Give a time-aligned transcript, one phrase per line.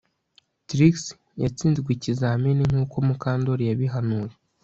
[0.67, 0.95] Trix
[1.43, 4.33] yatsinzwe ikizamini nkuko Mukandoli yabihanuye